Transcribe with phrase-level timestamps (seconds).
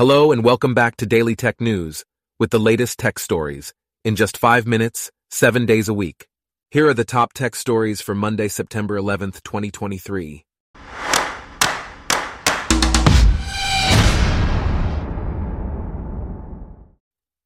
[0.00, 2.06] Hello and welcome back to Daily Tech News
[2.38, 6.26] with the latest tech stories in just five minutes, seven days a week.
[6.70, 10.46] Here are the top tech stories for Monday, September 11th, 2023.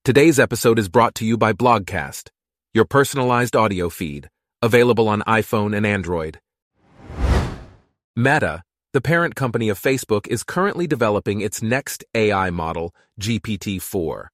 [0.05, 2.29] Today's episode is brought to you by Blogcast,
[2.73, 4.29] your personalized audio feed,
[4.63, 6.39] available on iPhone and Android.
[8.15, 8.63] Meta,
[8.95, 14.31] the parent company of Facebook, is currently developing its next AI model, GPT 4.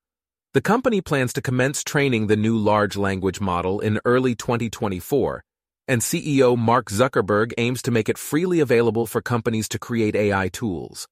[0.53, 5.43] The company plans to commence training the new large language model in early 2024,
[5.89, 10.49] and CEO Mark Zuckerberg aims to make it freely available for companies to create AI
[10.49, 11.09] tools.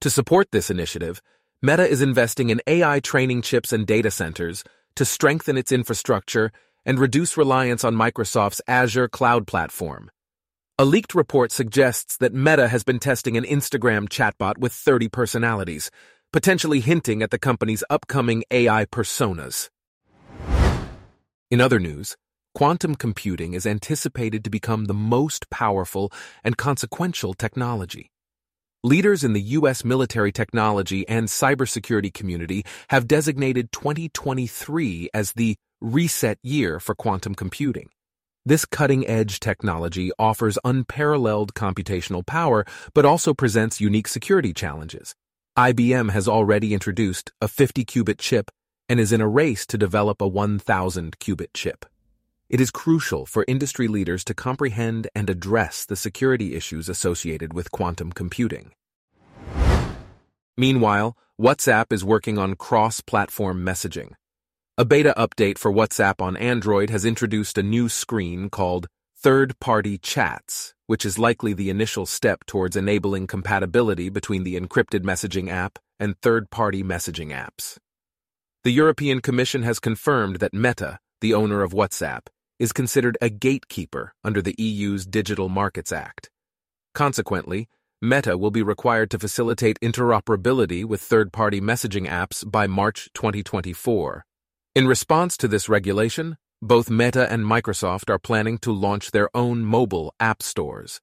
[0.00, 1.20] To support this initiative,
[1.60, 4.64] Meta is investing in AI training chips and data centers
[4.96, 6.52] to strengthen its infrastructure
[6.86, 10.10] and reduce reliance on Microsoft's Azure cloud platform.
[10.80, 15.90] A leaked report suggests that Meta has been testing an Instagram chatbot with 30 personalities,
[16.32, 19.70] potentially hinting at the company's upcoming AI personas.
[21.50, 22.16] In other news,
[22.54, 26.12] quantum computing is anticipated to become the most powerful
[26.44, 28.12] and consequential technology.
[28.84, 29.84] Leaders in the U.S.
[29.84, 37.88] military technology and cybersecurity community have designated 2023 as the reset year for quantum computing.
[38.46, 45.14] This cutting edge technology offers unparalleled computational power, but also presents unique security challenges.
[45.56, 48.50] IBM has already introduced a 50 qubit chip
[48.88, 51.84] and is in a race to develop a 1000 qubit chip.
[52.48, 57.70] It is crucial for industry leaders to comprehend and address the security issues associated with
[57.70, 58.72] quantum computing.
[60.56, 64.12] Meanwhile, WhatsApp is working on cross platform messaging.
[64.80, 69.98] A beta update for WhatsApp on Android has introduced a new screen called Third Party
[69.98, 75.80] Chats, which is likely the initial step towards enabling compatibility between the encrypted messaging app
[75.98, 77.78] and third party messaging apps.
[78.62, 82.28] The European Commission has confirmed that Meta, the owner of WhatsApp,
[82.60, 86.30] is considered a gatekeeper under the EU's Digital Markets Act.
[86.94, 87.68] Consequently,
[88.00, 94.24] Meta will be required to facilitate interoperability with third party messaging apps by March 2024.
[94.78, 99.64] In response to this regulation, both Meta and Microsoft are planning to launch their own
[99.64, 101.00] mobile app stores.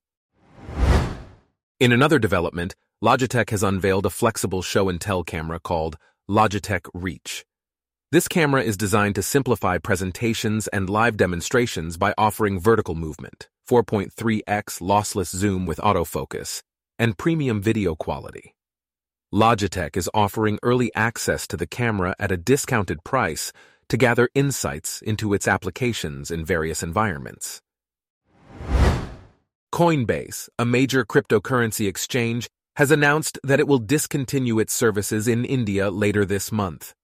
[1.78, 7.44] In another development, Logitech has unveiled a flexible show and tell camera called Logitech Reach.
[8.10, 14.80] This camera is designed to simplify presentations and live demonstrations by offering vertical movement, 4.3x
[14.80, 16.62] lossless zoom with autofocus,
[16.98, 18.55] and premium video quality.
[19.34, 23.52] Logitech is offering early access to the camera at a discounted price
[23.88, 27.60] to gather insights into its applications in various environments.
[29.74, 35.90] Coinbase, a major cryptocurrency exchange, has announced that it will discontinue its services in India
[35.90, 36.94] later this month.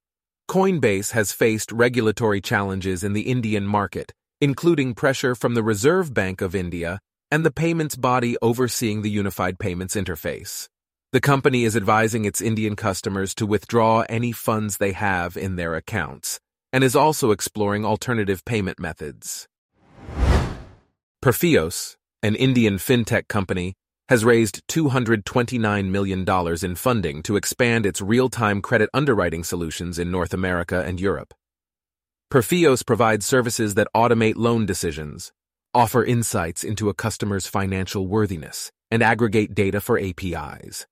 [0.49, 6.41] Coinbase has faced regulatory challenges in the Indian market, including pressure from the Reserve Bank
[6.41, 7.01] of India
[7.33, 10.69] and the payments body overseeing the Unified Payments Interface.
[11.13, 15.75] The company is advising its Indian customers to withdraw any funds they have in their
[15.75, 16.41] accounts
[16.73, 19.47] and is also exploring alternative payment methods.
[21.23, 23.75] Perfios, an Indian fintech company,
[24.09, 26.25] has raised $229 million
[26.65, 31.35] in funding to expand its real-time credit underwriting solutions in North America and Europe.
[32.33, 35.31] Perfios provides services that automate loan decisions,
[35.75, 40.87] offer insights into a customer's financial worthiness, and aggregate data for APIs.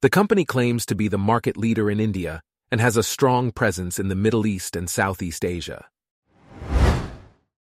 [0.00, 3.98] The company claims to be the market leader in India and has a strong presence
[3.98, 5.86] in the Middle East and Southeast Asia.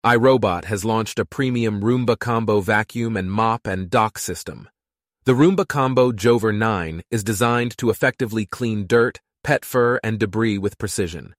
[0.05, 4.69] iRobot has launched a premium Roomba Combo vacuum and mop and dock system
[5.27, 10.59] the Roomba Combo Jover 9 is designed to effectively clean dirt, pet fur, and debris
[10.59, 11.35] with precision.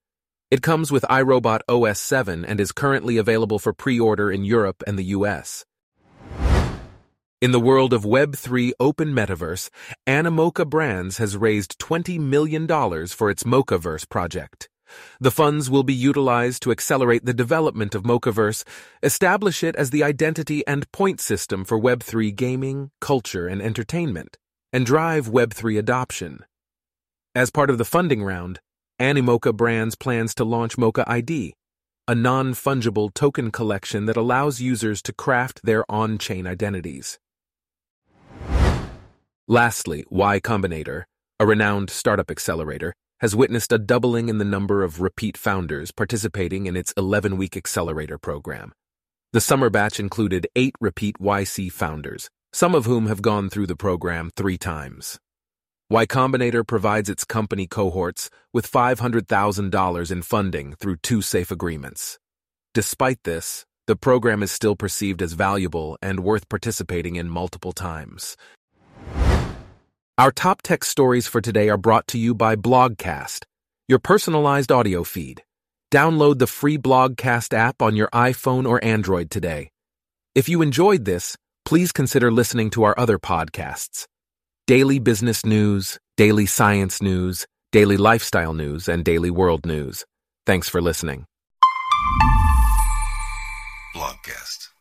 [0.50, 4.98] It comes with iRobot OS 7 and is currently available for pre-order in Europe and
[4.98, 5.66] the US.
[7.42, 9.70] In the world of Web3 Open Metaverse,
[10.08, 14.70] Animoca Brands has raised $20 million for its Mocaverse project.
[15.20, 18.64] The funds will be utilized to accelerate the development of Mocaverse,
[19.04, 24.38] establish it as the identity and point system for Web3 gaming, culture, and entertainment,
[24.72, 26.46] and drive Web3 adoption.
[27.36, 28.62] As part of the funding round,
[28.98, 31.54] Animoca Brands plans to launch Moca ID,
[32.08, 37.20] a non-fungible token collection that allows users to craft their on-chain identities.
[39.48, 41.04] Lastly, Y Combinator,
[41.40, 46.66] a renowned startup accelerator, has witnessed a doubling in the number of repeat founders participating
[46.66, 48.74] in its 11 week accelerator program.
[49.34, 53.76] The summer batch included eight repeat YC founders, some of whom have gone through the
[53.76, 55.20] program three times.
[55.92, 62.18] Y Combinator provides its company cohorts with $500,000 in funding through two safe agreements.
[62.74, 68.36] Despite this, the program is still perceived as valuable and worth participating in multiple times.
[70.18, 73.44] Our top tech stories for today are brought to you by Blogcast,
[73.90, 75.44] your personalized audio feed.
[75.92, 79.72] Download the free Blogcast app on your iPhone or Android today.
[80.34, 81.36] If you enjoyed this,
[81.66, 84.06] please consider listening to our other podcasts
[84.68, 90.06] daily business news, daily science news, daily lifestyle news, and daily world news.
[90.46, 91.26] Thanks for listening.
[93.94, 94.70] Blogcast.